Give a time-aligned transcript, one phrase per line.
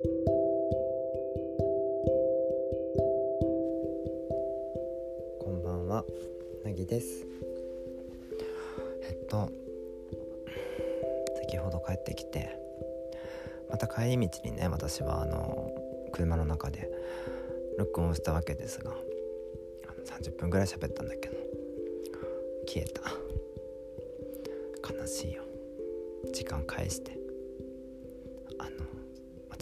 [0.00, 0.06] こ
[5.50, 6.04] んばんは。
[6.64, 7.26] なぎです。
[9.02, 9.50] えっと
[11.38, 12.56] 先ほど帰ってきて
[13.68, 15.72] また帰り道にね私はあの
[16.12, 16.88] 車の中で
[17.76, 18.94] 録音したわけですが
[20.04, 21.36] 30分ぐらい喋ったんだけど
[22.68, 23.02] 消えた。
[24.94, 25.42] 悲しいよ。
[26.32, 27.17] 時間返して。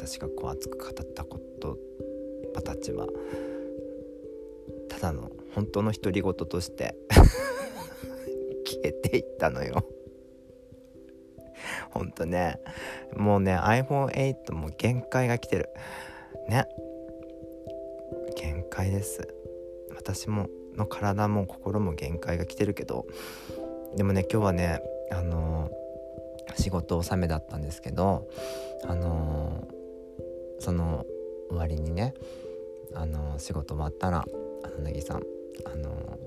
[0.06, 1.76] 私がこう熱く語ったこと
[2.62, 3.08] たちは
[4.88, 6.94] ただの本当の独り言として
[8.64, 9.84] 消えていったのよ。
[11.90, 12.60] ほんとね。
[13.16, 15.70] もうね iPhone8 も限界が来てる。
[16.48, 16.68] ね。
[18.36, 19.26] 限界です。
[19.96, 23.06] 私もの体も心も限界が来てるけど。
[23.96, 24.80] でもね今日はね
[25.10, 28.28] あのー、仕事納めだったんですけど
[28.84, 29.75] あのー、
[30.58, 31.06] その
[31.48, 32.14] 終わりにね
[32.94, 34.24] あの、仕事終わったら
[34.64, 35.22] あのなぎさん
[35.64, 36.18] あの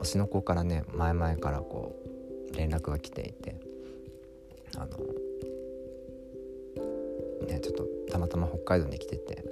[0.00, 1.96] 推しの子からね前々からこ
[2.52, 3.56] う連絡が来ていて
[4.76, 4.98] あの
[7.46, 9.44] ねちょっとたまたま北海道に来てて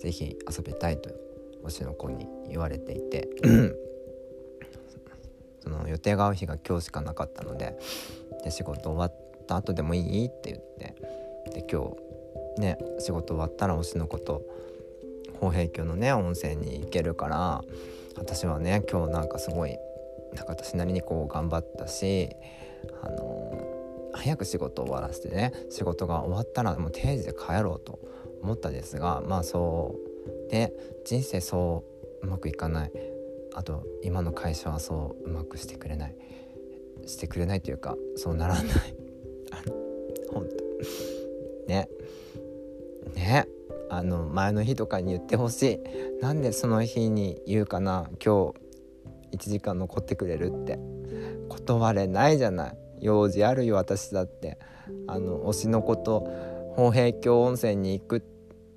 [0.00, 1.10] 是非遊びたいと
[1.64, 3.28] 推しの子に言われていて
[5.60, 7.78] その予定が合う日が今日しかなかったので
[8.44, 9.14] で仕事終わっ
[9.46, 10.26] た後でもいい？
[10.26, 10.94] って言って
[11.50, 11.96] で今日
[12.58, 14.42] ね仕事終わったら推しの子と
[15.34, 17.62] 豊平峡のね温泉に行けるから
[18.16, 19.76] 私はね今日なんかすごい
[20.34, 22.30] なんか私なりにこう頑張ったし
[23.02, 27.98] あのー、早く仕事終わらせてね仕事が終わったらもう定時で帰ろうと
[28.42, 30.72] 思ったですがまあそうで
[31.04, 31.84] 人生そ
[32.22, 32.92] ううまくいかない。
[33.54, 36.16] あと今の会社はそううまくしてくれない。
[37.06, 38.64] してくれないというかそうならない。
[40.30, 40.46] 本
[41.66, 41.72] 当。
[41.72, 41.88] ね。
[43.26, 43.48] ね。
[43.88, 46.22] あの前の日とかに言ってほしい。
[46.22, 48.08] なんでその日に言うかな。
[48.24, 48.52] 今
[49.32, 50.78] 日1時間残ってくれるって。
[51.48, 52.78] 断れないじゃない。
[53.00, 54.58] 用事あるよ私だって。
[55.06, 56.28] あの推しの子と
[56.78, 58.24] 豊平峡温泉に行く。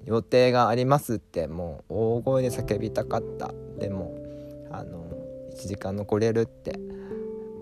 [0.06, 1.48] 予定がありますって。
[1.48, 3.54] もう大声で叫びたかった。
[3.80, 4.16] でも
[4.72, 5.06] あの
[5.54, 6.74] 1時間残れるって。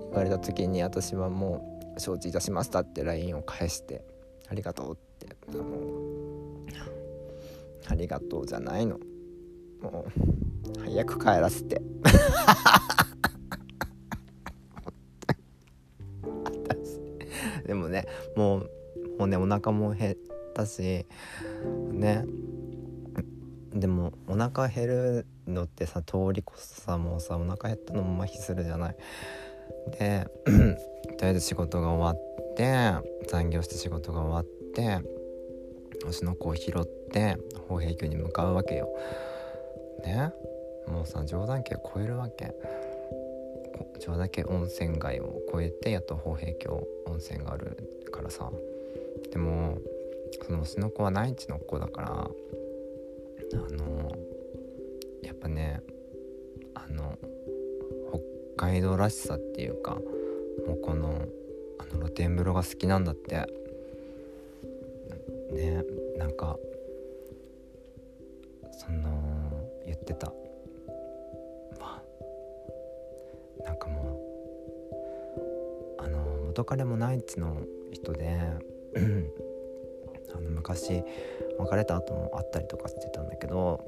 [0.09, 4.03] 言われた時に私はもう承知いたしましたって LINE を返して。
[4.49, 5.35] ありがとうって。
[5.49, 5.63] あの
[7.89, 8.99] ありがとうじゃないの。
[9.81, 10.11] もう。
[10.81, 11.81] 早く帰らせて。
[17.65, 18.05] でもね
[18.35, 18.69] もう
[19.19, 20.15] もうねお腹も減っ
[20.53, 21.05] たし。
[21.91, 22.25] ね。
[23.73, 28.95] でもお腹減るのってさ通り越すさもうさお腹減ったのも麻痺するじゃない。
[29.99, 30.57] でとり
[31.21, 32.26] あえず仕事が終わ
[32.57, 32.91] て
[33.27, 34.99] 残業して仕事が終わって
[36.03, 37.37] 推しの子を拾って
[37.69, 38.89] 豊平峡に向かうわけよ。
[40.03, 40.33] ね。
[40.87, 42.53] もうさ冗談系超えるわけ。
[43.99, 47.77] 冗談系温泉街を越えてやっと豊平峡温泉がある
[48.11, 48.51] からさ。
[49.31, 49.77] でも
[50.45, 52.31] その推しの子は内地の子だからあ
[53.71, 54.11] の
[55.21, 55.81] やっぱね
[56.73, 57.17] あの
[58.55, 59.95] 北海道らしさっていうか
[60.65, 61.25] もうこの
[61.93, 63.35] 露天風呂が好きなんだって
[65.51, 65.83] ね
[66.17, 66.57] なんか
[68.71, 70.31] その言ってた
[71.79, 72.01] ま
[73.61, 74.19] あなんかも
[75.99, 76.17] うあの
[76.47, 77.61] 元彼も内地の
[77.91, 78.39] 人で
[80.35, 81.03] あの昔
[81.57, 83.83] 別れた後も会ったりとかしてたんだけど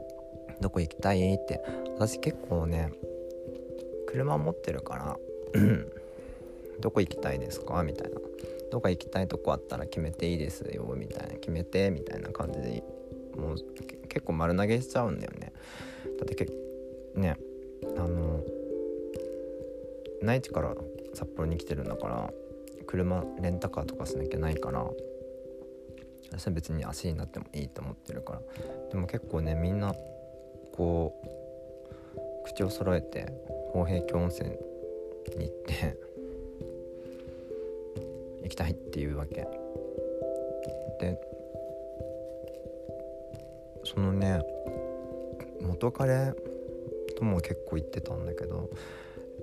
[0.60, 1.62] 「どこ行きたい?」って
[1.94, 2.92] 私結構ね
[4.06, 5.18] 車持ってるから
[6.80, 8.20] 「どこ行きたいですか?」みたいな
[8.70, 12.82] 「どこ行きたいとこあったら決めていいですよ」みたいな「決めて」みたいな感じで
[13.36, 13.56] もう
[14.08, 15.52] 結構丸投げしちゃうんだよね。
[16.18, 16.46] だってけ
[17.14, 17.36] ね
[17.96, 18.42] あの
[20.22, 20.74] 内地から
[21.14, 22.32] 札幌に来てるんだから
[22.86, 24.88] 車レンタカーとかしなきゃないから
[26.30, 28.42] 私は別に足になってもいいと思ってるから。
[28.90, 29.94] でも結構ねみんな
[30.72, 33.26] こう口を揃えて
[33.74, 34.56] 豊平峡温泉に
[35.48, 35.98] 行って
[38.46, 39.46] 行きたいっていうわけ。
[41.00, 41.20] で
[43.84, 44.40] そのね
[45.60, 46.32] 元彼
[47.16, 48.70] とも結構行ってたんだけど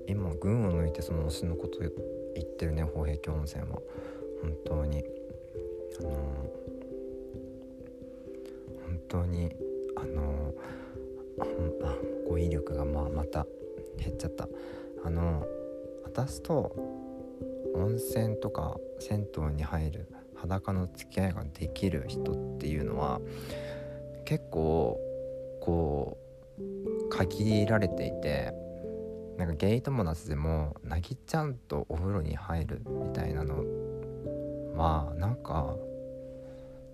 [0.08, 1.92] 今群を抜いてその推しのこと言っ
[2.46, 3.82] てるね豊平峡温泉は。
[4.42, 5.04] 本当に。
[6.00, 6.16] あのー、
[8.84, 9.56] 本当に
[9.96, 11.96] あのー、あ
[12.28, 13.46] 語彙力がまあまた
[13.98, 14.48] 減っちゃった。
[15.04, 15.46] あのー、
[16.06, 17.03] 私と
[17.76, 23.22] 温泉とか銭湯に入る裸の付き合いができる人っていうのは
[24.26, 25.00] 結構
[25.62, 26.18] こ
[26.60, 28.54] う限られていて
[29.38, 33.64] なんかゲイ友達でもなぎちゃんとお風呂に入るみたいなの
[34.76, 35.76] はなんか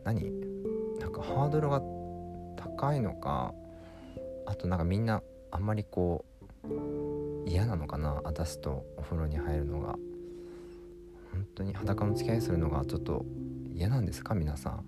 [0.04, 0.32] 何？
[1.00, 1.82] なんかハードルが
[2.56, 3.54] 高いのか
[4.46, 5.22] あとなんかみんな
[5.52, 6.26] あんまりこ
[6.64, 9.96] う嫌なのかな私とお風呂に入るのが。
[11.32, 13.26] 本当に裸の付き合いするのがちょっと
[13.74, 14.34] 嫌なんですか？
[14.36, 14.86] 皆さん。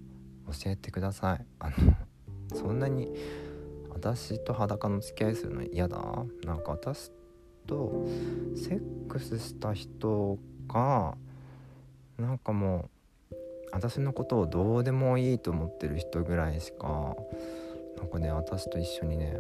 [0.48, 1.46] 教えてください。
[1.60, 1.76] あの
[2.54, 3.16] そんなに
[3.90, 5.98] 私と裸の付き合いするの嫌だ？
[6.44, 7.12] なんか私
[7.68, 8.08] と
[8.56, 11.16] セックスした人が
[12.18, 12.90] なんかも
[13.32, 13.36] う
[13.72, 17.16] 私のことをどうでもいいと思ってる人ぐらいしか
[17.98, 19.40] なんかね私と一緒にね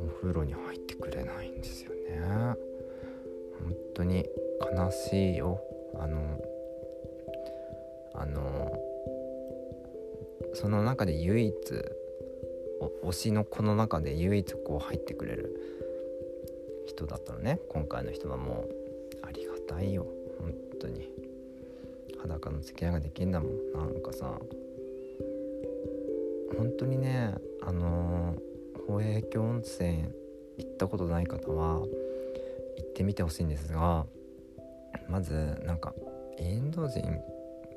[0.00, 2.20] お風呂に入ってくれないんですよね。
[3.60, 4.26] 本当に
[4.74, 5.60] 悲しいよ。
[5.94, 6.40] あの
[8.14, 8.78] あの
[10.54, 11.54] その中で唯一
[13.02, 15.54] 推しの子の中で唯一こう入ってくれる
[16.86, 17.60] 人だったのね。
[17.68, 18.66] 今回の人はも
[19.22, 20.06] うありがたいよ。
[20.38, 21.08] 本当に。
[22.18, 23.72] 裸の付き合いができんだもん。
[23.72, 24.38] なんかさ
[26.56, 28.34] 本当にねあの
[28.74, 30.04] 宝永峡温泉
[30.56, 31.86] 行ったことない方は行
[32.82, 34.06] ってみてほしいんですが
[35.08, 35.94] まずなんか
[36.38, 37.02] インド人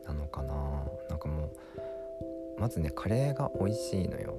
[0.06, 0.84] なのかな？
[1.10, 1.46] なんかも
[2.58, 4.36] うまずねカレーが美味しいのよ。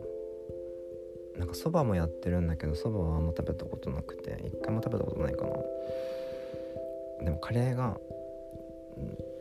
[1.38, 5.56] なんかそばもやってるんだけどそばはあんま食べたことなくて一回も食べたことないかな。
[7.24, 7.98] でもカレーが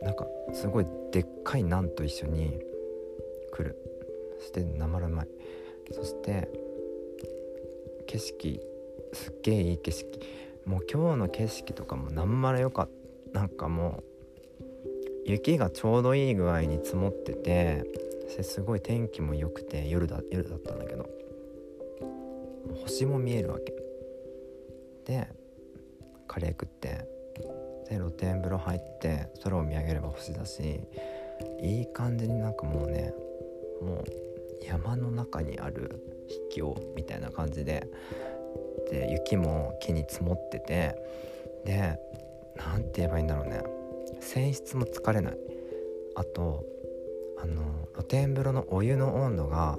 [0.00, 2.58] なんかすごいでっかいナンと一緒に
[3.52, 3.76] 来る。
[4.38, 5.28] そして生うまい。
[5.90, 6.48] そして
[8.06, 8.60] 景色
[9.12, 10.20] すっげえいい景色。
[10.64, 13.01] もう今日の景色とかもなんまらよかった。
[13.32, 14.04] なんかもう
[15.24, 17.84] 雪がちょうどいい具合に積もってて
[18.42, 21.08] すごい天気も良くて夜だ夜だったんだけど
[22.82, 23.74] 星も見えるわけ。
[25.04, 25.28] で
[26.26, 27.06] カレー食って
[27.90, 30.80] で露天風呂入って空を見上げれば星だし
[31.60, 33.12] いい感じになんかもうね
[33.80, 34.04] もう
[34.64, 37.86] 山の中にある秘境みたいな感じで
[38.90, 40.96] で雪も木に積もってて
[41.64, 41.98] で
[42.56, 43.62] 何て言えばいいんだろうね。
[44.20, 45.38] 泉質も疲れない。
[46.14, 46.64] あと
[47.38, 49.78] あの露天風呂のお湯の温度が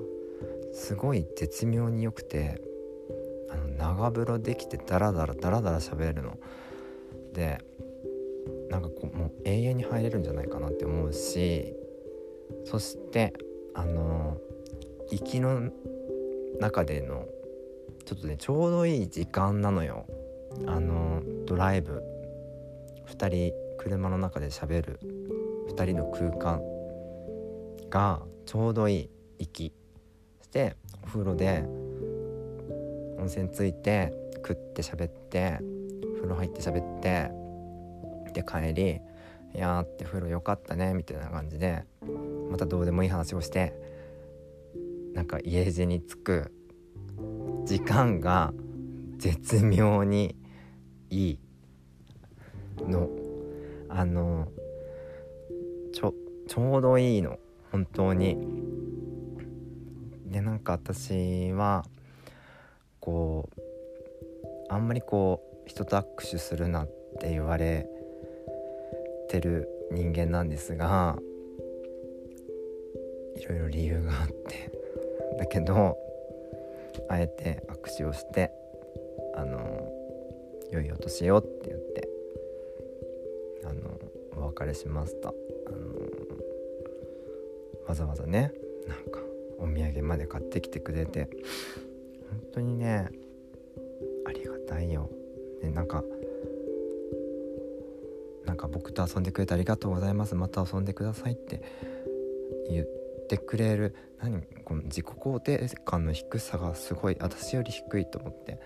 [0.74, 2.62] すごい絶妙に良くて
[3.50, 6.38] あの長風呂できてダラダラダラダラ喋れるの。
[7.34, 7.60] で
[8.70, 11.74] なんかこうもう永遠に入れるんじゃないかなって思うし
[12.66, 13.34] そして
[13.74, 14.38] あの
[15.12, 15.72] 行きの
[16.60, 17.28] 中での
[18.06, 20.06] ちょっとねちょうどいい時間なのよ。
[20.68, 22.13] あのドライブ。
[23.08, 25.00] 2人車の中で喋る
[25.70, 26.62] 2人の空間
[27.90, 29.10] がちょうどいい
[29.40, 29.74] 行き
[30.42, 31.64] してお風呂で
[33.20, 35.60] 温泉ついて食って喋って
[36.16, 37.32] 風呂入って喋って
[38.34, 39.00] で帰り
[39.56, 41.86] 「いやーって風呂良かったね」みたいな感じで
[42.50, 43.74] またどうでもいい話をして
[45.14, 46.52] なんか家路に着く
[47.66, 48.54] 時間が
[49.18, 50.36] 絶妙に
[51.10, 51.40] いい
[52.88, 53.10] の
[53.90, 54.48] あの
[55.94, 56.14] ちょ
[56.48, 57.38] ちょうどいいの
[57.72, 58.38] 本当に。
[60.28, 61.86] でなんか私は
[63.00, 63.62] こう
[64.70, 66.88] あんまりこう人と握手するなっ
[67.20, 67.88] て言われ
[69.30, 71.20] てる人間なんですが
[73.38, 74.72] いろいろ理由があって。
[75.38, 75.98] だけど
[77.10, 78.52] あえて握手をして
[79.36, 79.92] あの
[80.72, 82.13] 良いお年をって言って。
[84.44, 85.30] お別れしました。
[85.30, 85.32] あ
[85.72, 85.78] の
[87.88, 88.54] わざわざね
[88.88, 89.20] なんか
[89.58, 91.30] お土産まで買ってきてくれて
[92.30, 93.10] 本当にね
[94.26, 95.10] ありがたいよ。
[95.62, 96.04] でなんか
[98.46, 100.36] なんか僕と遊んでくれてありがとうございます。
[100.36, 101.62] また遊んでくださいって
[102.70, 102.88] 言っ
[103.28, 108.60] てくれる何この自己肯定感の低さがすごい私より低いと思って。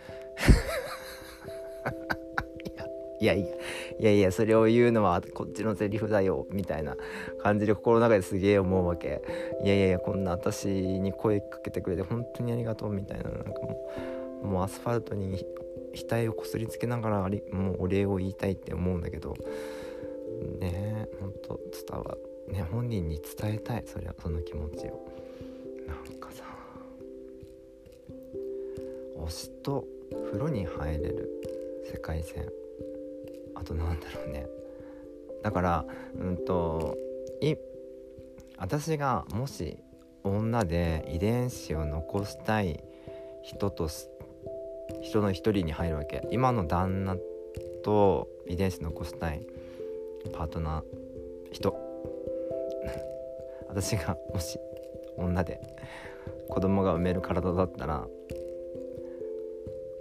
[3.20, 3.50] いやいやい
[4.00, 6.96] やいやそれを言うのはこっちのセリフだよみたいな
[7.42, 9.22] 感じで心の中ですげえ思うわけ。
[9.64, 13.30] いやいやいやこんな私に声かけてくれて本当にありがとうみたいな。
[13.30, 13.90] なんかも
[14.44, 15.44] うもうアスファルトに
[15.96, 19.34] 額をこすりつけながらありもうお礼を言いたいって思うんだけど。
[20.60, 22.16] ねえほんと伝わ
[22.48, 25.04] ね本人に伝えたいそれはその気持ちを。
[25.88, 26.44] なんかさ
[29.26, 29.86] 推しと
[30.32, 31.30] 風呂に入れる
[31.92, 32.48] 世界線。
[33.60, 34.48] あとなんだろうね。
[35.44, 35.86] だから
[36.16, 36.98] うんと
[37.42, 37.56] い
[38.58, 39.78] 私がもし
[40.24, 42.84] 女で遺伝子を残したい
[43.44, 43.90] 人と
[45.02, 46.28] 人の一人に入るわけ。
[46.32, 47.18] 今の旦那
[47.84, 49.46] と遺伝子残したい
[50.34, 51.74] パートナー人。
[53.70, 54.60] 私がもし
[55.18, 55.60] 女で
[56.50, 58.08] 子供が産める体だったら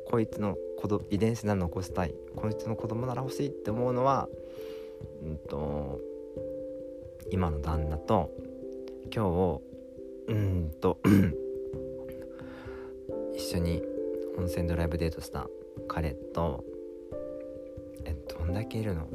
[0.06, 2.14] こいつの子ど遺伝子なら残したい。
[2.34, 4.28] こいつの子供なら欲しいって思うのは
[5.22, 6.00] うんと
[7.30, 8.30] 今の旦那と
[9.14, 9.60] 今
[10.28, 10.98] 日うんと
[13.34, 13.82] 一緒に
[14.38, 15.48] 温泉ドライブデートした
[15.88, 16.64] 彼と
[18.04, 19.08] えどんだけいるの？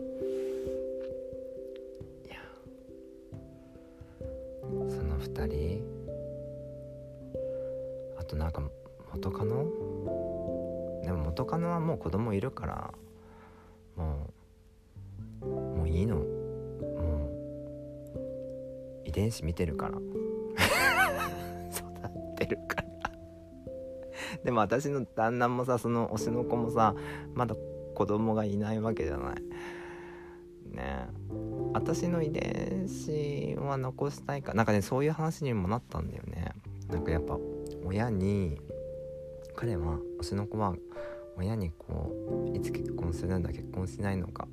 [2.26, 2.36] いや
[4.90, 5.84] その2人
[8.18, 8.62] あとなんか
[9.14, 9.66] 元カノ？
[11.04, 12.94] でも元カノはもう子供いるから
[13.96, 14.34] もう
[15.46, 16.18] もういいの。
[16.18, 16.28] もう
[19.08, 19.98] 遺伝子見てるから。
[21.72, 22.86] 育ってるから。
[24.44, 26.96] でも私の旦那もさその推しの子もさ
[27.34, 27.56] まだ
[27.96, 29.42] 子供がいないわけじゃない。
[30.76, 31.08] ね。
[31.74, 34.54] 私の遺伝子は残したいか。
[34.54, 36.54] なんかねそういう話にもなったんだよね。
[36.90, 37.40] なんかやっぱ
[37.86, 38.62] 親に
[39.56, 40.76] 彼は推しの子は
[41.38, 42.12] 親にこ
[42.54, 44.48] ういつ結婚するんだ結婚しないのか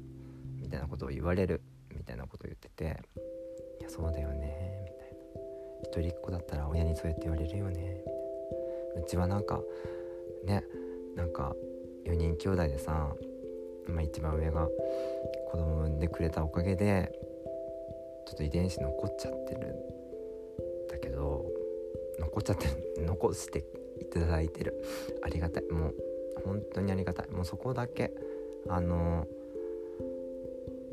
[0.60, 1.60] みたいなことを言われる
[1.96, 3.02] みたいなことを言ってて
[3.80, 8.18] 「いやそうだよね」みたいな「一人っ子だったら親にそうやって言われるよね」みたいな。
[8.98, 9.62] うちはなんか
[10.44, 10.64] ね
[11.14, 11.54] なんか
[12.04, 13.14] 4人兄弟でさ、
[13.87, 14.68] まあ、一番上が
[15.50, 17.12] 子供産んでくれたおかげで
[18.26, 21.46] ちょっと遺伝子残っちゃってるんだけど
[22.18, 22.66] 残っちゃって
[22.98, 23.64] る残して
[24.00, 24.75] いただいてる。
[25.23, 25.64] ありがたい。
[25.71, 25.95] もう
[26.45, 27.31] 本当にありがたい。
[27.31, 28.12] もうそこだけ
[28.69, 29.26] あの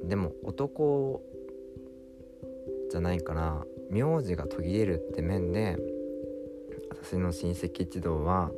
[0.03, 1.21] でも男
[2.91, 5.77] じゃないから名字が途切れるって面で
[6.89, 8.51] 私の親戚一同は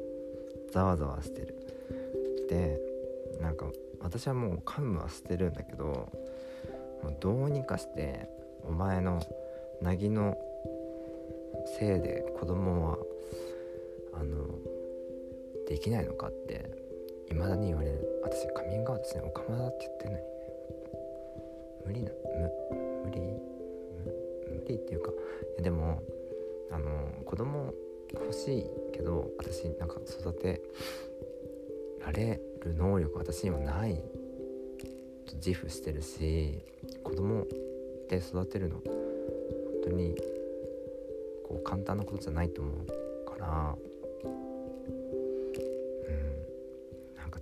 [0.71, 1.55] ざわざわしてる。
[2.49, 2.79] で
[3.41, 3.67] なんか
[3.99, 5.85] 私はもうカムはしてるんだけど
[7.03, 8.29] もうどうにかして
[8.63, 9.21] お前の
[9.81, 10.37] 凪の
[11.77, 12.96] せいで子供は
[14.19, 14.47] あの
[15.67, 16.69] できないのかって
[17.29, 18.21] 未だに言われる。
[18.23, 20.37] 私カミングアウトして岡村だって言ってんのにね
[21.85, 25.13] 無理な無無理無理っていうかい
[25.57, 26.01] やでも
[26.71, 27.73] あの子供
[28.13, 30.61] 欲しいけど私なんか育て
[32.05, 34.01] られる能力私にはない。
[35.25, 36.63] と自負してるし
[37.03, 37.45] 子供
[38.09, 38.93] で育てるの本
[39.83, 40.15] 当に
[41.45, 42.85] こう簡単なことじゃないと思う
[43.25, 43.75] から。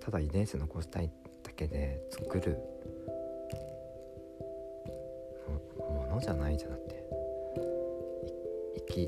[0.06, 1.10] ただ遺伝子残したい
[1.42, 2.56] だけで作る
[5.80, 7.04] ものじゃないじゃなくて。
[8.76, 9.00] 生き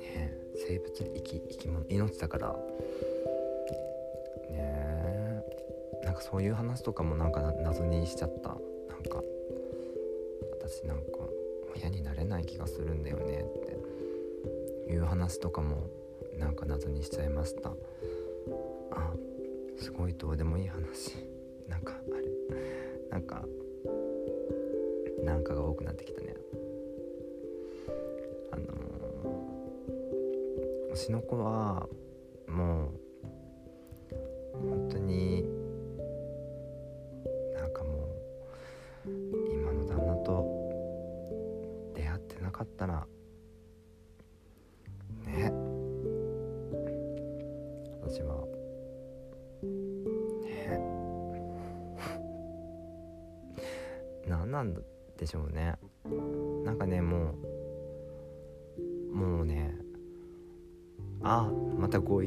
[0.00, 2.48] ね生物生き生き物命だから。
[2.48, 2.58] ね
[4.50, 5.42] え。
[6.04, 8.50] なんかそういう話とかもなんか謎にしちゃった。
[8.50, 8.58] なん
[9.02, 9.22] か
[10.60, 11.04] 私なんか
[11.74, 13.46] 親になれない気がするんだよね
[14.84, 14.92] って。
[14.92, 15.88] いう話とかも
[16.38, 17.72] なんか謎にしちゃいました。
[18.90, 19.14] あ
[19.88, 21.16] すごいどうでもいい話。
[21.66, 23.08] なんかある。
[23.10, 23.42] なんか
[25.24, 26.34] なんかが多くなってきたね。
[28.50, 31.88] あのー、推しの子は
[32.48, 32.87] も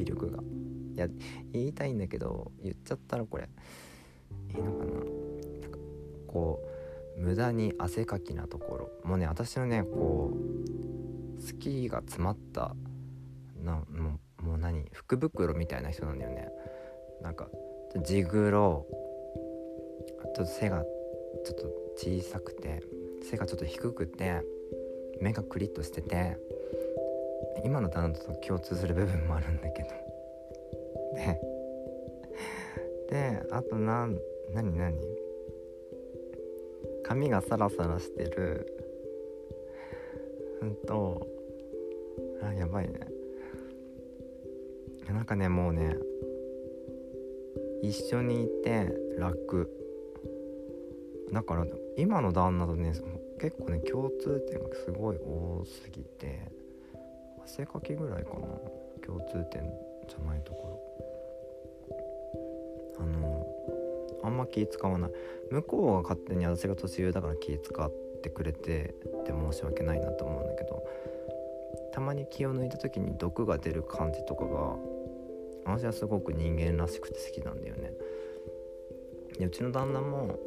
[0.02, 0.42] また語彙力が。
[0.94, 1.08] いや
[1.52, 3.48] 言いたいんだけど言っちゃったらこれ。
[4.54, 4.92] いいのかな。
[4.94, 5.78] なか
[6.26, 6.60] こ
[7.16, 8.90] う無駄に汗かきなところ。
[9.04, 10.32] もうね私のねこ
[11.38, 12.74] うスキーが詰まった
[13.62, 14.84] なもうもう何？
[14.92, 16.48] 福袋みたいな人なんだよね。
[17.22, 17.48] なんか
[18.04, 18.86] ジグロ
[20.34, 21.66] ちょっと背がちょっと
[21.96, 22.82] 小さくて
[23.22, 24.42] 背がちょっと低くて
[25.20, 26.36] 目がクリッとしてて
[27.64, 29.88] 今の旦那と共通する部分もあるんだけど。
[31.14, 31.40] で
[33.10, 34.08] であとな
[34.52, 34.96] 何何？
[37.04, 38.66] 髪がサラサラしてる。
[40.62, 41.26] うんと
[42.42, 43.00] あやばいね。
[45.08, 45.96] なんかねもうね
[47.82, 49.70] 一緒にいて楽
[51.32, 51.66] だから
[51.96, 52.92] 今の旦那とね
[53.40, 56.61] 結構ね共通点がすごい多すぎて。
[57.44, 58.46] 汗かきぐらいかな
[59.04, 59.62] 共通点
[60.08, 60.82] じゃないところ。
[63.00, 63.46] あの
[64.24, 65.10] あんま気使わない。
[65.50, 67.90] 向こうが勝手に私が年上だから気使っ
[68.22, 70.86] てくれてって申し訳ないなと思うんだけど
[71.92, 74.76] たまに気を抜いた時に毒が出る感じとかが
[75.64, 77.92] 私はすごく人間らしくて好きなんだよね。
[79.38, 80.38] でうちの旦那も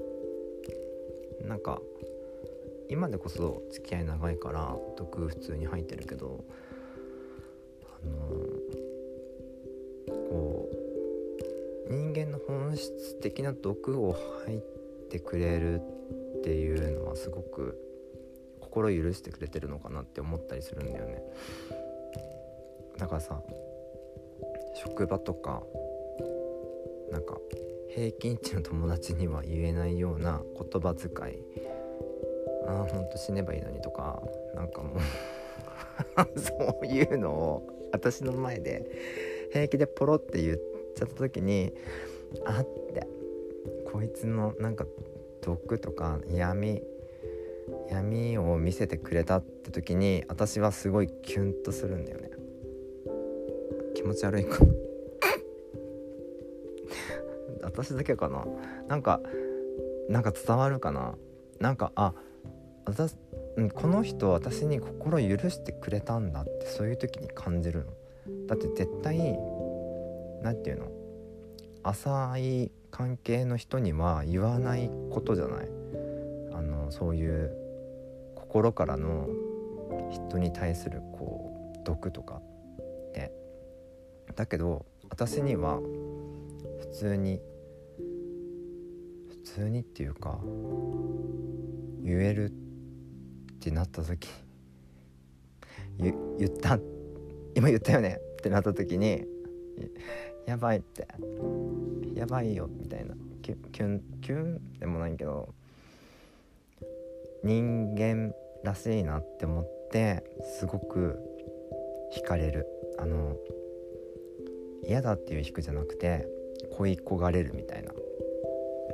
[1.42, 1.82] なんか
[2.90, 6.44] 今でこそ付き合い長いから毒普通に入ってるけど
[12.76, 14.60] 本質的な毒を入っ
[15.10, 15.80] てくれる
[16.40, 17.80] っていうのはすごく
[18.60, 21.24] 心許してくれてるのかなって思ったりするんだよね。
[22.98, 23.42] だからさ
[24.76, 25.64] 職場とか
[27.14, 27.38] なんか
[27.92, 31.40] 平均値の友達には言えないような言葉遣い
[32.68, 34.22] ああほんと死ねばいいのにとか
[34.54, 35.00] なんかもう
[36.38, 38.92] そういうのを私の前で
[39.54, 40.60] 平気でポロって言っ
[40.94, 41.74] ちゃった時に
[42.46, 42.86] あって。
[43.96, 44.86] こいつのなんか
[45.42, 46.82] 毒とか闇
[47.90, 52.30] 闇を見せてくれたって時に私はすごいキュンとするんだよね。
[53.96, 54.60] 気持ち悪いか。
[57.64, 58.46] 私だけかな。
[58.88, 59.22] なんか
[60.10, 61.16] なんか伝わるかな。
[61.60, 62.14] なんかあ
[62.86, 63.16] 私
[63.74, 67.94] この人私に心許してくれたんだってそういう時に感じるの。
[68.48, 69.38] だって絶対
[70.42, 70.95] 何て言うの？
[71.88, 75.70] 浅い関係の人には言わないことじゃない。
[76.52, 77.52] あのそういう
[78.34, 79.28] 心からの
[80.10, 82.42] 人に対するこう毒とか
[83.14, 83.32] で
[84.36, 85.80] だけど私には
[86.80, 87.40] 普通に
[89.30, 90.40] 普通にっていうか
[92.02, 92.54] 言えるっ
[93.60, 94.28] てなった時
[96.00, 96.80] 言言った
[97.54, 99.26] 今言ったよねってなった時に
[100.46, 101.08] やばいって。
[102.16, 103.16] やばいよみたいな。
[103.42, 105.54] キュキュンキュンでもないけど
[107.44, 108.34] 人間
[108.64, 111.20] らしいなって思ってすごく
[112.16, 112.66] 惹かれる。
[112.98, 113.38] あの
[114.88, 116.28] 嫌だっていう引くじゃなくて
[116.78, 117.92] 恋焦がれるみたいな。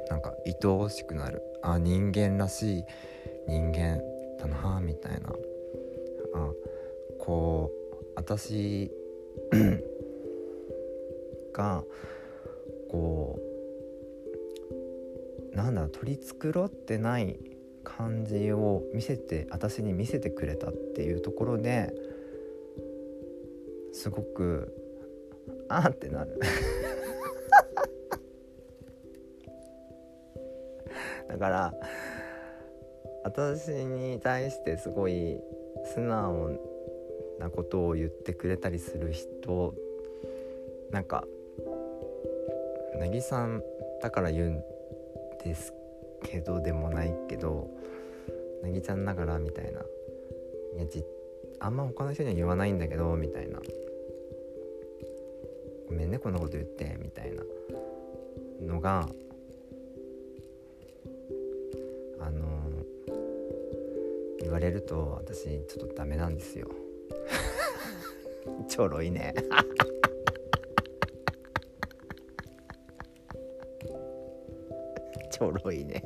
[0.09, 1.41] なんか愛おしくなる。
[1.61, 2.83] あ人間らしい
[3.47, 4.01] 人間
[4.37, 5.29] だなみたいな。
[6.33, 6.51] あ
[7.19, 8.91] こう私
[11.61, 11.83] が
[12.89, 13.39] こ
[15.53, 17.37] うなんだ取り繕ってない
[17.83, 21.93] 感じを見せて私に見せてくれたっていうところで
[23.93, 24.73] すごく
[25.69, 26.39] あーってなる。
[31.27, 31.73] だから
[33.23, 35.39] 私に対してすごい
[35.85, 36.59] 素直
[37.39, 39.75] なことを言ってくれたりする人
[40.91, 41.23] なんか
[43.01, 43.63] なぎさん
[43.99, 44.63] だから言うん
[45.43, 45.73] です
[46.23, 47.67] けどでもないけど
[48.61, 49.81] なぎちゃんながらみたいな
[50.77, 51.03] いやじ
[51.59, 53.59] あんま他の人には言わないんだけどみたいな
[55.89, 57.43] ごめんねこんなこと言ってみたいな
[58.61, 59.09] のが
[62.19, 62.69] あの
[64.39, 66.67] 言われると私ちょっとダメなんですよ
[68.69, 69.33] ちょろいね
[75.41, 76.03] ちょろいね。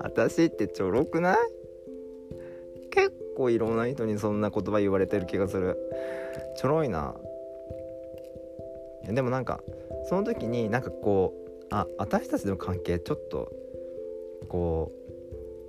[0.00, 1.36] 私ってちょろくない？
[2.90, 5.78] 結構いろんな人にそんな言葉言われてる気がする。
[6.56, 7.14] ちょろいな。
[9.04, 9.60] でもなんか
[10.08, 13.52] その時になんかこうあ私たちの関係ちょっと
[14.48, 14.90] こ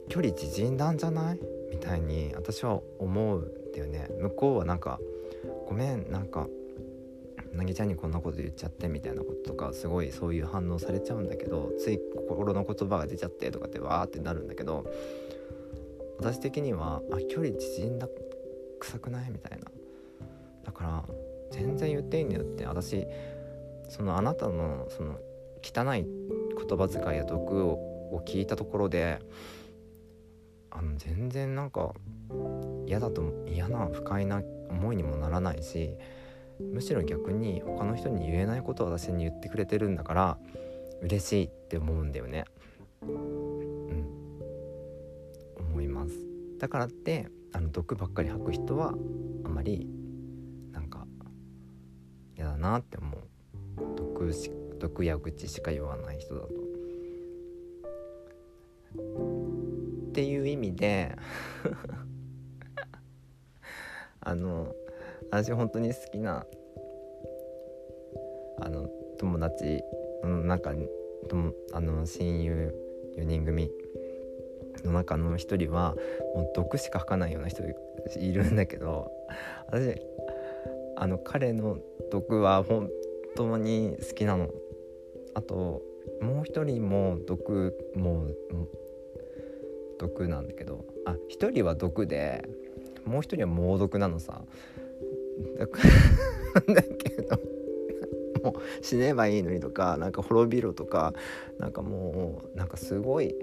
[0.08, 1.40] う距離縮んだんじゃない？
[1.70, 4.08] みたいに私は思うんだよね。
[4.20, 5.00] 向こうはなんか
[5.68, 6.48] ごめんなんか
[7.58, 14.86] なぎちゃんにこんなこと言っちゃってみたいなこととかすごいそういう反応されちゃうんだけどつい心の言葉が出ちゃってとかってわーってなるんだけど
[16.20, 18.08] 私的にはあ距離縮んだ
[18.80, 19.32] 臭くない？
[19.32, 19.66] みたいな。
[20.64, 21.04] だから
[21.52, 22.66] 全然言っていいんだよって。
[22.66, 23.06] 私
[23.90, 25.20] そのあなたのその
[25.64, 29.20] 汚い言葉遣いや毒を聞いたところで
[30.70, 31.94] あの全然なんか
[32.86, 35.96] 嫌だと嫌な不快な思いにもならないし
[36.60, 40.38] むしろ逆に他の人に言えないことを私に言ってくれてるんだから
[41.02, 42.46] 嬉しいって思うんだよね。
[43.04, 43.10] うん。
[45.58, 46.14] 思います。
[46.58, 48.96] だからってあの毒ばっかり吐く人は
[49.44, 49.88] あまり
[50.72, 51.06] なんか
[52.36, 53.20] 嫌だなって思う。
[53.96, 56.48] 毒し毒や愚痴しか言わない人だと。
[60.10, 61.16] っていう意味で
[64.22, 64.74] あの
[65.32, 66.46] 私本当に好きな
[68.60, 68.88] あの
[69.20, 69.82] 友達
[70.24, 70.88] の中に
[71.74, 72.74] あの親友
[73.18, 73.70] 4人組
[74.84, 75.96] の中の一人は
[76.36, 77.64] もう毒しか吐かないような人
[78.20, 79.12] いるんだけど
[79.68, 80.00] 私
[80.96, 81.78] あの彼の
[82.12, 82.90] 毒は本
[83.36, 84.50] 当に好きなの。
[85.36, 85.84] あと
[86.20, 88.36] もう一人も毒もう
[90.00, 92.44] 毒なんだけどあ一人は毒で
[93.06, 94.42] もう一人は猛毒なのさ
[96.74, 97.40] だけど
[98.44, 101.14] もう死ねばいいのにとかなんか滅びろとか
[101.60, 103.36] なんかもうなんかすごい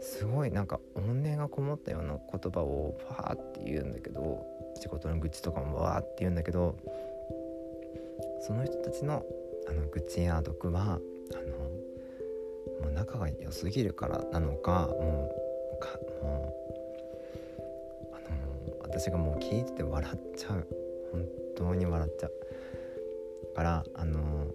[0.00, 4.46] すごいなんか怨念がこもったような言葉をファーって言うんだけど
[4.80, 6.74] 仕事の愚痴とかもわーって言うんだけど
[8.40, 9.24] その人たちの
[9.68, 10.98] あの愚痴や毒はあの
[12.82, 15.30] もう仲が良すぎるからなのかも
[15.76, 16.54] うかも
[17.58, 20.89] うあの私がもう聞いてて笑っちゃう。
[21.12, 24.46] 本当に笑っちゃうからあの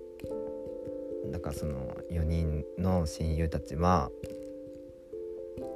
[1.31, 4.09] だからその4人の親友たちは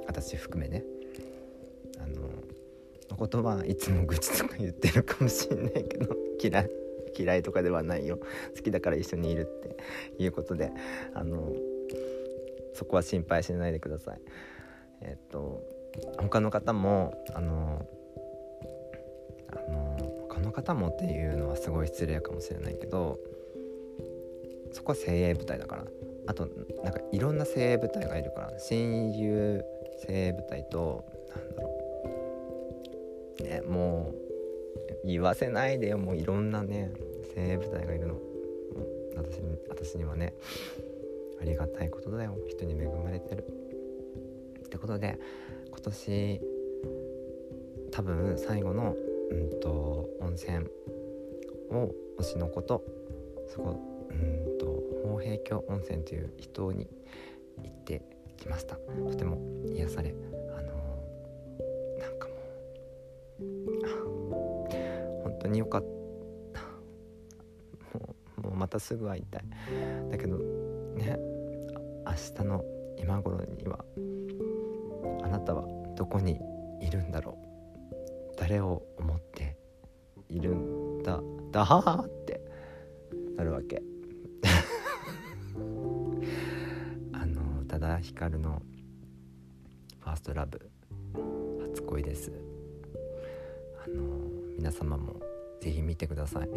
[0.06, 0.84] 私含めね
[1.98, 2.28] あの
[3.10, 6.70] のことはいつも愚痴とか言ってるかもしんないけど 嫌い
[7.16, 8.18] 嫌いとかではないよ。
[8.56, 9.76] 好きだから一緒にいるって
[10.22, 10.70] いうことで
[11.12, 11.52] あの
[12.72, 14.20] そこは心配しないでください。
[15.02, 15.62] えっと
[16.18, 17.84] 他の方もあの
[19.48, 19.79] あの
[20.50, 23.18] の方もっていうのはすごい失礼かもしれないけど
[24.72, 25.84] そこは精鋭部隊だから。
[26.26, 26.46] あと
[26.84, 28.52] なんかいろんな精鋭部隊がいるから。
[28.58, 29.64] 親友
[30.06, 31.70] 精鋭部隊となんだろ
[33.40, 33.42] う。
[33.42, 34.12] ねも
[35.04, 35.98] う言わせないでよ。
[35.98, 36.92] もういろんなね
[37.34, 38.14] 精鋭部隊がいるの。
[39.16, 40.34] 私に私にはね。
[41.40, 42.36] ありがたいことだよ。
[42.48, 43.44] 人に恵まれてる。
[44.66, 45.18] ってことで
[45.68, 46.40] 今年
[47.90, 48.94] 多分最後の
[49.30, 50.66] うんと温泉
[51.70, 52.82] を推しの子と
[53.48, 56.88] そこうんと宝平峡温泉という人に
[57.62, 58.02] 行って
[58.36, 58.76] きました。
[58.76, 60.14] とても癒され
[60.56, 62.34] あのー、なんかも
[64.68, 65.84] う本当によかっ
[66.52, 66.60] た。
[67.98, 69.42] もうもうまたすぐ会いたい。
[70.10, 71.18] だけどね
[72.06, 72.64] 明日の
[72.98, 73.84] 今頃には
[75.22, 75.64] あなたは
[75.96, 76.40] どこに
[76.80, 77.50] いるんだろう。
[78.36, 79.09] 誰を思
[80.30, 81.20] いるんだ。
[81.50, 82.40] だーって。
[83.36, 83.82] なるわけ。
[87.12, 88.62] あの多田ヒカルの
[89.98, 90.70] ファーストラブ
[91.72, 92.32] 初恋です。
[93.84, 94.04] あの
[94.56, 95.20] 皆様も
[95.60, 96.48] ぜひ見てください。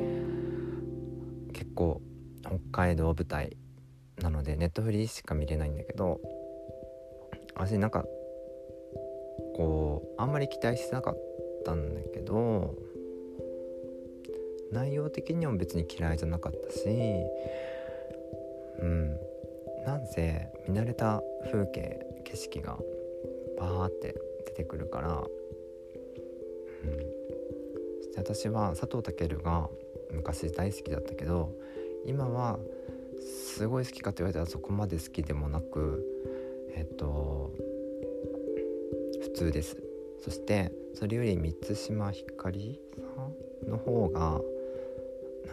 [1.52, 2.02] 結構
[2.42, 3.58] 北海道舞台
[4.22, 6.20] なのでネットフリーしか見れないんだけど
[7.56, 8.06] 私なんか
[9.56, 11.18] こうあんまり期待してなかっ
[11.66, 12.76] たんだけど
[14.74, 16.88] 内容的にも別に嫌いじゃなかったし
[18.80, 19.18] うん。
[19.86, 22.80] なんせ見慣れた風景景色が
[23.60, 27.00] バーって出てくるから、うん、
[28.02, 29.70] そして私は佐藤健が
[30.12, 31.52] 昔大好きだったけど
[32.06, 32.60] 今は
[33.20, 36.06] すごい好きかって言われたらそこまで好きでもなく
[36.76, 37.52] えっと
[39.22, 39.78] 普通です。
[40.22, 43.02] そしてそれより満島ひかりさ
[43.68, 44.40] んの方が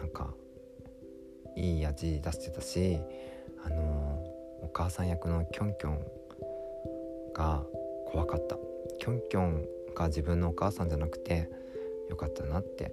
[0.01, 0.33] なんか
[1.55, 2.97] いい味出してたし
[3.63, 4.23] あの
[4.63, 5.99] お母さん役のキョンキョン
[7.33, 7.63] が
[8.07, 8.57] 怖かった。
[8.99, 11.49] キョンキョンが自分のお母さんじゃなくて
[12.09, 12.91] よかったなって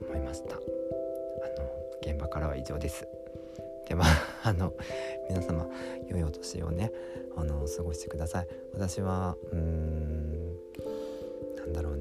[0.00, 0.54] 思いました。
[0.54, 0.62] あの
[2.02, 3.06] 現場からは以上です。
[3.88, 4.04] では
[4.42, 4.72] あの
[5.28, 5.66] 皆様
[6.08, 6.92] 良いお年をね
[7.36, 8.48] あの過ごしてください。
[8.72, 10.56] 私はうーん
[11.56, 11.95] なんだろう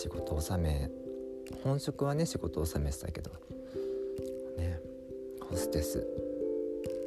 [0.00, 0.88] 仕事納め
[1.64, 3.32] 本職はね仕事納めしたけど
[4.56, 4.78] ね
[5.40, 6.06] ホステス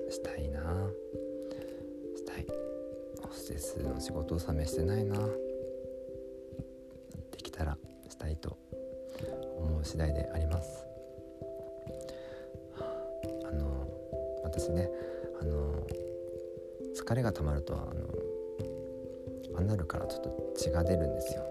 [0.09, 0.59] したいな。
[2.17, 2.45] したい。
[3.21, 5.15] ホステスの仕事納めしてないな。
[7.31, 7.77] できたら
[8.09, 8.57] したいと
[9.57, 10.85] 思う次第であります。
[13.45, 13.87] あの
[14.43, 14.89] 私ね
[15.39, 15.87] あの
[16.93, 17.77] 疲れがたまるとあ
[19.53, 21.50] のアナルからちょっと血が出るんですよ。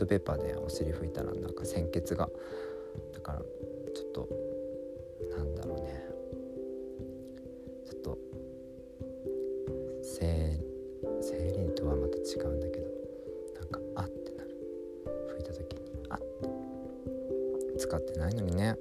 [0.00, 2.28] トペーパーでお尻拭いたらなんか鮮血が
[3.12, 4.28] だからちょっと
[5.36, 6.04] なんだろうね
[7.86, 8.18] ちょっと
[10.02, 10.58] 生
[11.20, 12.86] 生理とはまた違うんだけど
[13.60, 14.56] なんかあってなる
[15.36, 18.76] 拭いた時にあって使ってないのにね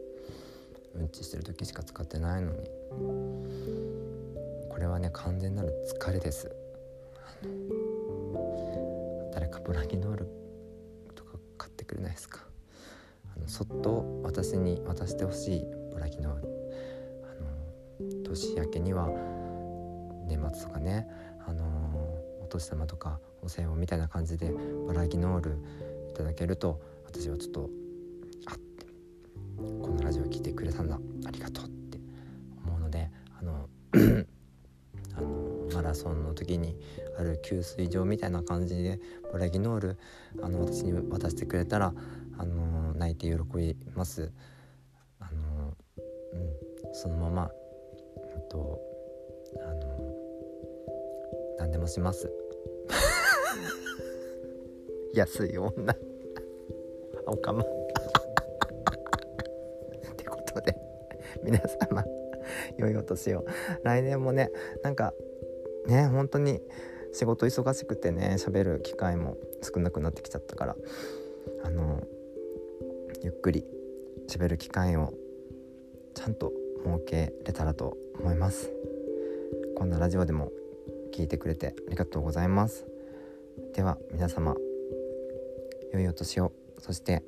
[0.96, 2.70] うんちしてる時しか使ってないのに
[4.70, 6.50] これはね完全なる疲れです。
[9.34, 10.39] 誰かブラギノール
[11.90, 12.42] くれないですか？
[13.36, 16.48] あのそっと私に渡してほしいボラギノール
[17.24, 19.08] あの年明けには
[20.28, 21.08] 年末とかね
[21.48, 21.64] あの
[22.44, 24.52] お年玉とかお歳暮みたいな感じで
[24.86, 25.58] ボラギノール
[26.12, 27.70] いただけると私はちょっと
[28.46, 28.56] あっ
[29.82, 31.00] このラジオ聞いてくれたんだ。
[31.26, 31.79] ありがとう。
[36.58, 36.78] に
[37.18, 39.98] ある給水場みたいな感じでブラギノール
[40.42, 41.94] あの私に渡してくれたら
[42.38, 44.32] あの泣いて喜びます。
[45.20, 45.76] あの、
[46.34, 46.38] う
[46.92, 47.52] ん、そのまま、
[48.16, 48.80] えっと、
[49.62, 50.16] あの
[51.58, 52.32] 何でもします。
[55.14, 55.94] 安い女。
[57.28, 57.62] おかま。
[57.62, 57.66] っ
[60.16, 60.74] てことで
[61.44, 62.06] 皆様
[62.78, 63.46] 良いお年を。
[63.84, 64.50] 来年もね
[64.82, 65.14] なんか
[65.90, 66.60] ね本当に
[67.14, 70.76] 仕事忙しくてね喋る機会も少なくなってきちゃったから
[71.64, 72.04] あの
[73.24, 73.66] ゆっくり
[74.28, 75.14] 喋る機会を
[76.14, 76.54] ちゃんと
[76.86, 78.72] 設けれたらと思います。
[79.76, 80.52] こんなラジオでも
[81.14, 82.86] 聞いてくれてありがとうございます。
[83.74, 84.56] では皆様
[85.94, 86.52] 良いお年を。
[86.80, 87.24] そして